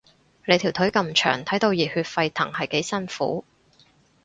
[0.45, 3.45] 你條腿咁長，睇到熱血沸騰係幾辛苦